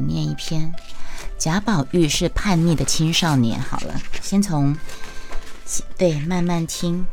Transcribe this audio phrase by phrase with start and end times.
[0.00, 0.74] 念一篇。
[1.38, 3.60] 贾宝玉是叛逆的青少年。
[3.60, 4.76] 好了，先从
[5.96, 7.06] 对慢慢听。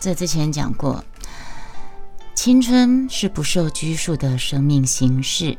[0.00, 1.04] 这之前讲过，
[2.34, 5.56] 青春是不受拘束的生命形式。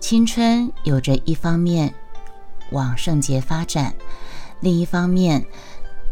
[0.00, 1.94] 青春有着一方面
[2.70, 3.94] 往圣洁发展，
[4.60, 5.44] 另一方面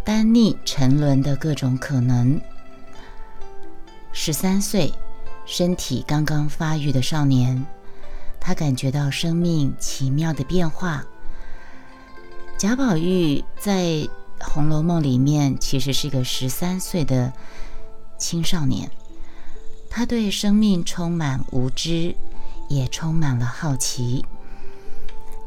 [0.04, 2.40] 单逆沉沦的各种可能。
[4.12, 4.92] 十三岁，
[5.46, 7.64] 身体刚刚发育的少年。
[8.38, 11.04] 他感觉到生命奇妙的变化。
[12.58, 13.82] 贾宝玉在
[14.40, 17.32] 《红楼梦》里面其实是个十三岁的
[18.18, 18.88] 青少年，
[19.90, 22.14] 他对生命充满无知，
[22.68, 24.24] 也充满了好奇。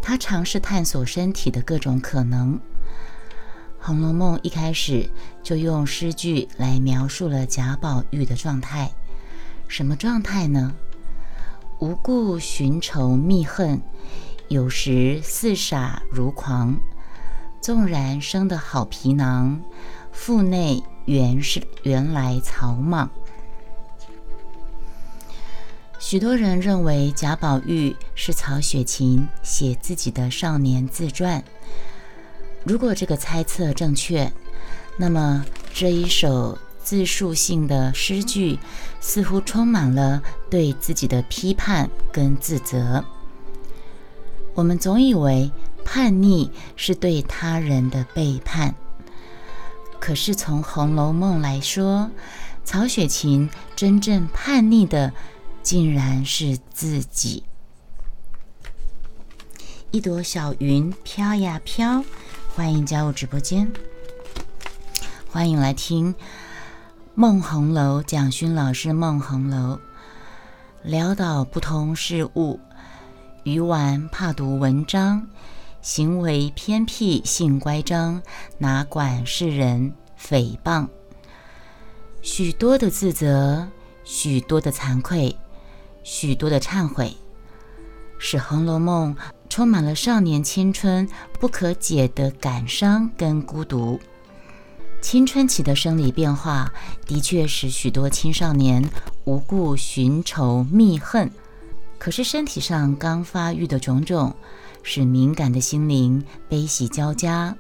[0.02, 2.56] 他尝试探索身体的各种可能。
[3.80, 5.10] 《红楼梦》一开始
[5.42, 8.92] 就用诗句来描述了贾宝玉的状态，
[9.70, 10.74] 什么状态呢？
[11.78, 13.80] 无故寻仇觅恨，
[14.48, 16.78] 有时似傻如狂。
[17.62, 19.62] 纵然生得好皮囊，
[20.12, 23.12] 腹内原是原来草莽。
[26.00, 31.44] 许多人认为贾宝玉是曹雪芹写自己的少年自传。
[32.64, 34.34] 如果这个猜测正确，
[34.98, 36.58] 那么这一首。
[36.90, 38.58] 自述性的诗句
[39.00, 43.06] 似乎充满了对自己的批判跟自责。
[44.56, 45.52] 我们总以为
[45.86, 48.74] 叛逆是对他人的背叛，
[50.00, 52.10] 可是从《红楼梦》来说，
[52.66, 55.14] 曹雪芹真正叛逆的
[55.62, 57.44] 竟然是自己。
[59.92, 62.04] 一朵小云飘呀飘，
[62.56, 63.72] 欢迎加入直播间，
[65.30, 66.16] 欢迎来听。
[67.20, 68.94] 梦红楼，蒋勋老师。
[68.94, 69.78] 梦红楼，
[70.86, 72.62] 潦倒不通事物，
[73.44, 75.28] 愚顽怕读文章，
[75.82, 78.22] 行为偏僻性乖张，
[78.58, 80.88] 哪管世人诽谤？
[82.22, 83.68] 许多的自责，
[84.06, 85.36] 许多的惭愧，
[86.04, 87.18] 许多的忏悔，
[88.18, 89.14] 使《红楼梦》
[89.50, 91.06] 充满了少年青春
[91.38, 94.00] 不可解的感伤跟孤独。
[95.02, 96.74] 青春期的生理变化
[97.08, 98.88] 的确使许多青少年
[99.24, 101.32] 无故寻仇觅恨，
[101.98, 104.36] 可是身体上刚发育的种种，
[104.84, 107.56] 使敏感的心灵悲喜交加。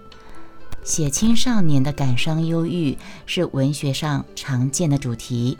[0.83, 5.57] 写青少年的感伤忧郁是文学上常见的主题，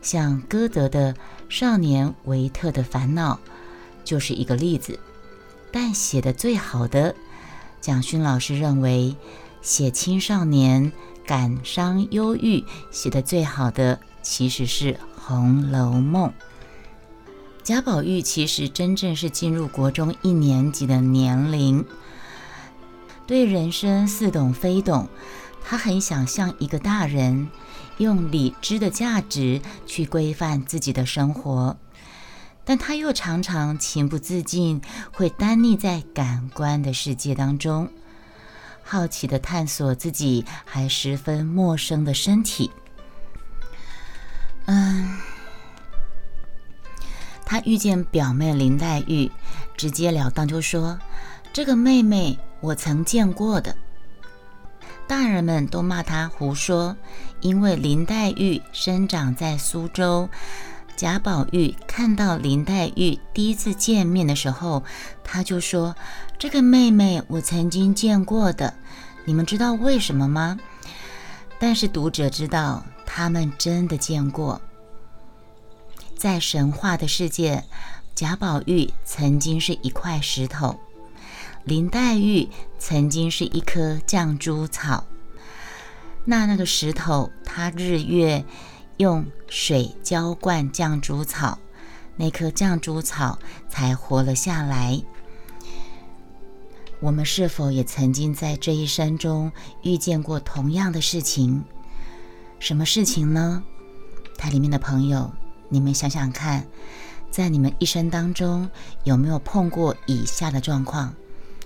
[0.00, 1.12] 像歌德的
[1.48, 3.34] 《少年维特的烦恼》
[4.04, 4.98] 就是一个例子。
[5.70, 7.14] 但写的最好的，
[7.80, 9.14] 蒋勋老师认为。
[9.64, 10.92] 写青少年
[11.26, 16.28] 感伤忧郁写得最好的，其实是《红楼梦》。
[17.62, 21.82] 贾宝玉其实真正是进入国中一年级的年龄，
[23.26, 25.08] 对人生似懂非懂，
[25.64, 27.48] 他很想像一个大人，
[27.96, 31.78] 用理智的价值去规范自己的生活，
[32.66, 34.82] 但他又常常情不自禁
[35.14, 37.88] 会单溺在感官的世界当中。
[38.84, 42.70] 好奇的探索自己还十分陌生的身体。
[44.66, 45.18] 嗯，
[47.44, 49.30] 他遇见表妹林黛玉，
[49.76, 50.98] 直截了当就说
[51.52, 53.76] ：“这个妹妹我曾见过的。”
[55.06, 56.96] 大人们都骂他胡说，
[57.40, 60.28] 因为林黛玉生长在苏州。
[60.96, 64.84] 贾宝玉看到林黛玉第一次见面的时候，
[65.24, 65.96] 他就说
[66.38, 68.74] ：“这个妹妹我曾经见过的，
[69.24, 70.58] 你们知道为什么吗？”
[71.58, 74.60] 但是读者知道，他们真的见过。
[76.16, 77.64] 在神话的世界，
[78.14, 80.78] 贾宝玉曾经是一块石头，
[81.64, 85.04] 林黛玉曾经是一棵绛珠草。
[86.24, 88.44] 那那个石头，它日月。
[88.98, 91.58] 用水浇灌绛珠草，
[92.16, 93.38] 那棵绛珠草
[93.68, 95.02] 才活了下来。
[97.00, 99.50] 我们是否也曾经在这一生中
[99.82, 101.62] 遇见过同样的事情？
[102.60, 103.62] 什么事情呢？
[104.38, 105.30] 它里面的朋友，
[105.68, 106.66] 你们想想看，
[107.30, 108.70] 在你们一生当中
[109.02, 111.12] 有没有碰过以下的状况？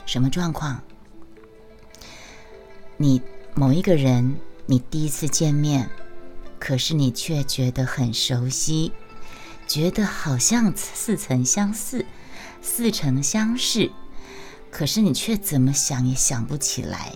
[0.06, 0.82] 什么状况？
[2.96, 3.22] 你
[3.54, 4.34] 某一个人，
[4.66, 5.88] 你第一次见面。
[6.58, 8.92] 可是你却觉得很熟悉，
[9.66, 12.04] 觉得好像似曾相似、
[12.60, 13.90] 似曾相识，
[14.70, 17.14] 可是你却怎么想也想不起来。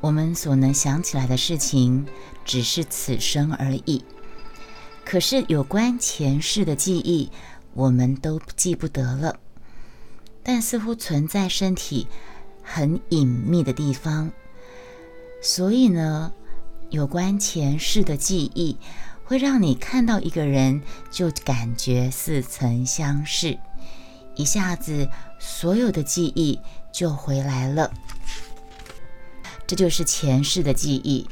[0.00, 2.06] 我们所能想起来的事情，
[2.44, 4.04] 只是此生而已。
[5.04, 7.30] 可是有关前世的记忆，
[7.74, 9.38] 我们都记不得了。
[10.42, 12.06] 但似乎存在身体
[12.62, 14.30] 很隐秘的地方，
[15.42, 16.32] 所以呢，
[16.90, 18.76] 有关前世的记忆
[19.24, 20.80] 会让你看到一个人，
[21.10, 23.58] 就感觉似曾相识，
[24.34, 26.60] 一下子所有的记忆
[26.92, 27.92] 就回来了。
[29.66, 31.26] 这就是前世的记忆。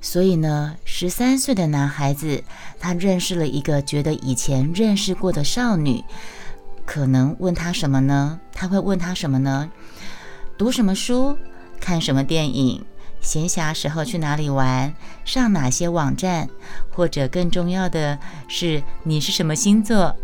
[0.00, 2.42] 所以呢，十三岁的男孩子，
[2.80, 6.02] 他认识了一个觉得以前认识过的少女，
[6.84, 8.40] 可能问他什么呢？
[8.52, 9.70] 他会问他什么呢？
[10.58, 11.36] 读什么书？
[11.78, 12.84] 看什么电影？
[13.22, 14.92] 闲暇时候去哪里玩？
[15.24, 16.50] 上哪些网站？
[16.90, 20.14] 或者更重要的是，你是什么星座？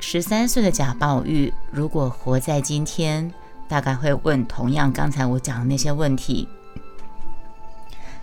[0.00, 3.32] 十三岁的贾宝玉，如果活在今天，
[3.68, 6.48] 大概会问同样刚才我讲的那些问题。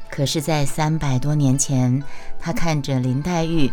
[0.09, 2.01] 可是，在三百多年前，
[2.39, 3.71] 他看着林黛玉，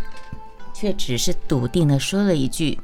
[0.73, 2.79] 却只是笃定地说了一句：“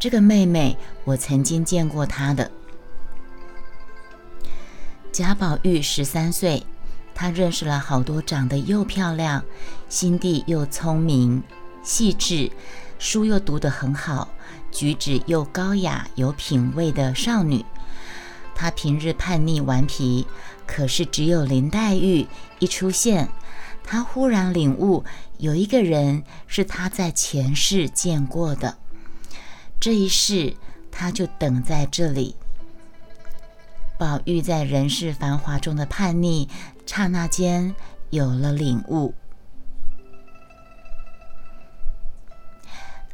[0.00, 2.50] 这个妹妹，我曾经见过她的。”
[5.14, 6.66] 贾宝玉十三岁，
[7.14, 9.44] 他认识了好多长得又漂亮、
[9.88, 11.40] 心地又聪明、
[11.84, 12.50] 细致、
[12.98, 14.28] 书又读得很好、
[14.72, 17.64] 举止又高雅有品味的少女。
[18.56, 20.26] 他平日叛逆顽皮。
[20.66, 22.26] 可是，只有林黛玉
[22.58, 23.28] 一出现，
[23.84, 25.04] 他忽然领悟，
[25.38, 28.78] 有一个人是他在前世见过的。
[29.78, 30.56] 这一世，
[30.90, 32.34] 他就等在这里。
[33.98, 36.48] 宝玉在人世繁华中的叛逆，
[36.84, 37.74] 刹那间
[38.10, 39.14] 有了领悟，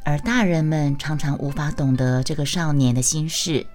[0.03, 3.67] 而大人们常常无法懂得这个少年的心事。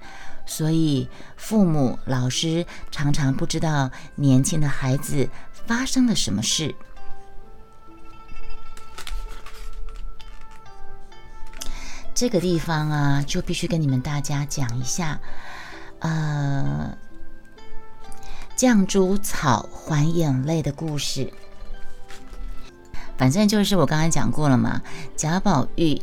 [0.48, 6.72] 所以，父母、老师常常不知道年轻的孩子发生了什么事。
[12.14, 15.20] 这个地方啊，就必须跟你们大家讲一下，
[16.00, 16.96] 呃，
[18.56, 21.32] 绛珠草还眼泪的故事。
[23.16, 24.82] 反正就是我刚才讲过了嘛，
[25.16, 26.02] 贾宝玉。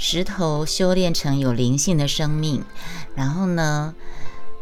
[0.00, 2.64] 石头修炼成有灵性的生命，
[3.16, 3.92] 然后呢，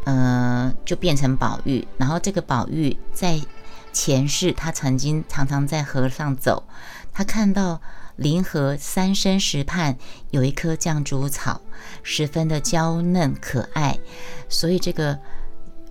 [0.03, 1.87] 呃，就变成宝玉。
[1.97, 3.39] 然后这个宝玉在
[3.93, 6.63] 前世，他曾经常常在河上走，
[7.13, 7.79] 他看到
[8.17, 9.97] 临河三生石畔
[10.31, 11.61] 有一棵绛珠草，
[12.03, 13.97] 十分的娇嫩可爱，
[14.49, 15.19] 所以这个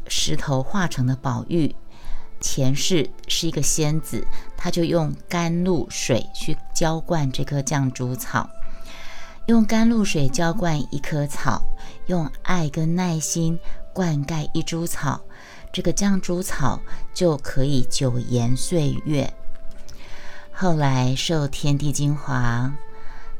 [0.09, 1.75] 石头化成的宝玉，
[2.41, 4.27] 前世是一个仙子，
[4.57, 8.51] 他就用甘露水去浇灌这棵绛珠草。
[9.47, 11.63] 用甘露水浇灌一棵草，
[12.07, 13.57] 用爱跟耐心
[13.95, 15.21] 灌溉一株草，
[15.73, 16.83] 这个绛珠草
[17.15, 19.33] 就可以久延岁月。
[20.59, 22.73] 后来受天地精华，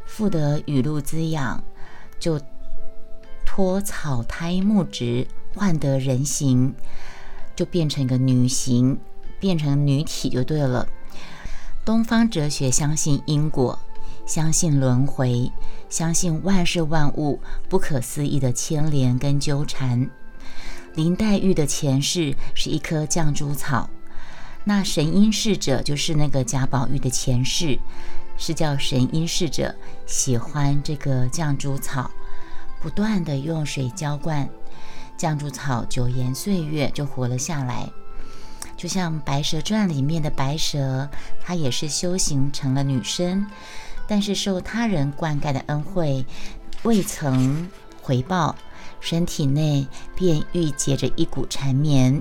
[0.05, 1.65] 复得雨露滋养，
[2.21, 2.39] 就
[3.47, 6.75] 脱草胎木植，换得人形，
[7.57, 8.99] 就变成一个女形，
[9.41, 10.87] 变成女体就对了。
[11.87, 13.79] 东方哲学相信因果。
[14.27, 15.51] 相信轮回，
[15.89, 20.11] 相信万事万物不可思议的牵连跟纠缠。
[20.95, 23.89] 林黛玉的前世是一棵绛珠草，
[24.69, 27.79] 那神瑛侍者就是那个贾宝玉的前世，
[28.37, 29.73] 是叫神瑛侍者
[30.07, 32.11] 喜欢这个绛珠草，
[32.81, 34.49] 不断的用水浇灌，
[35.17, 37.89] 绛珠草久延岁月就活了下来。
[38.77, 41.09] 就像《白蛇传》里面的白蛇，
[41.41, 43.47] 她也是修行成了女生。
[44.09, 46.27] 但是受他人灌溉的恩惠，
[46.83, 47.69] 未曾
[48.03, 48.57] 回报，
[49.01, 52.21] 身体内便郁结着一股缠绵。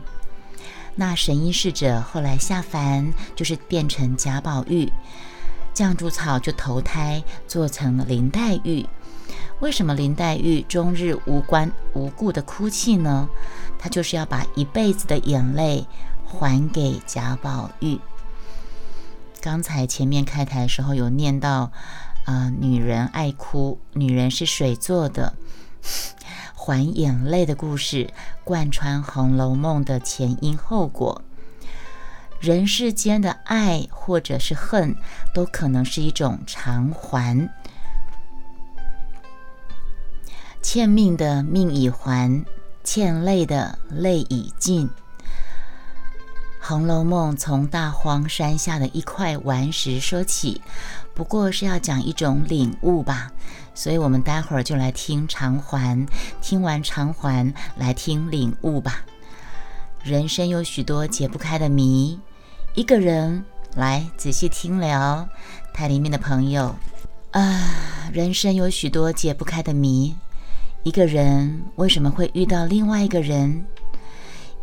[0.96, 4.92] 那神瑛侍者后来下凡，就是变成贾宝玉，
[5.74, 8.86] 绛珠草就投胎做成了林黛玉。
[9.60, 13.28] 为什么林黛玉终日无关无故的哭泣呢？
[13.80, 15.86] 她就是要把一辈子的眼泪
[16.26, 18.00] 还给贾宝玉。
[19.42, 21.72] 刚才前面开台的时候有念到，
[22.26, 25.34] 啊，女人爱哭，女人是水做的，
[26.66, 28.10] 还眼泪的故事，
[28.44, 31.22] 贯穿《红楼梦》的前因后果。
[32.40, 34.96] 人世间的爱或者是恨，
[35.32, 37.48] 都可能是一种偿还。
[40.64, 42.44] 欠命的命已还，
[42.84, 44.88] 欠泪的泪已尽。
[46.60, 50.64] 《红楼梦》从大荒山下的一块顽石说起，
[51.16, 53.32] 不过是要讲一种领悟吧。
[53.74, 56.06] 所以，我们待会儿就来听偿还，
[56.42, 59.04] 听完偿还，来听领悟吧。
[60.04, 62.20] 人生有许多解不开的谜，
[62.76, 63.44] 一个人
[63.76, 65.28] 来仔细听了，
[65.74, 66.76] 它里面的朋友
[67.32, 67.60] 啊，
[68.14, 70.16] 人生有许多解不开的谜。
[70.84, 73.66] 一个人为什么会遇到另外一个人？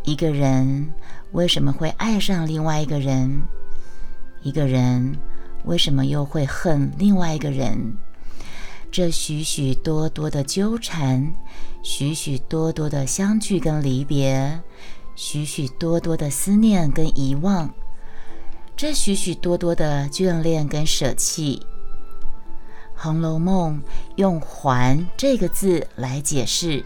[0.04, 0.90] 一个人
[1.32, 3.42] 为什么会爱上另外一个人？
[4.42, 5.16] 一个人
[5.64, 7.96] 为什么又会恨另外一个人？
[8.90, 11.32] 这许许多多的纠缠，
[11.82, 14.60] 许许多多的相聚跟离别，
[15.14, 17.72] 许许多多的思念跟遗忘，
[18.76, 21.62] 这许许多多的眷恋跟舍弃。
[23.04, 23.80] 《红楼梦》
[24.16, 26.84] 用“还”这个字来解释，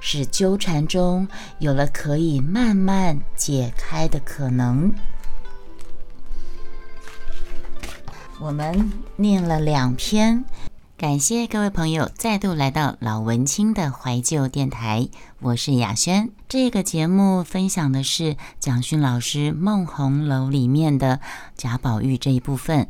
[0.00, 4.92] 使纠缠中有了可以慢慢解开的可能。
[8.42, 10.44] 我们念了两篇，
[10.96, 15.08] 感谢各位朋友再度来到老文青的怀旧电台，
[15.38, 16.28] 我是雅轩。
[16.48, 21.20] 这个节目分享的是蒋勋老师《梦红楼》里面的
[21.56, 22.88] 贾宝玉这一部分。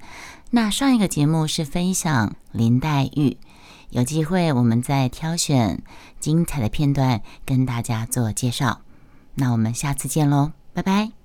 [0.50, 3.36] 那上一个节目是分享林黛玉，
[3.90, 5.82] 有机会我们再挑选
[6.18, 8.80] 精彩的片段跟大家做介绍。
[9.34, 11.21] 那我们下次见喽，拜拜。